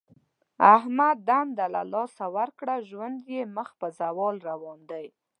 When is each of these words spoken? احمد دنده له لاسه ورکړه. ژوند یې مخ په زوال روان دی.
احمد 0.75 1.17
دنده 1.29 1.65
له 1.75 1.81
لاسه 1.93 2.25
ورکړه. 2.37 2.75
ژوند 2.89 3.17
یې 3.33 3.41
مخ 3.55 3.69
په 3.79 3.87
زوال 3.99 4.35
روان 4.49 4.79
دی. 4.91 5.05